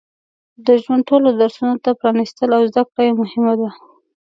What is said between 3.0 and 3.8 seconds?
یې مهمه ده.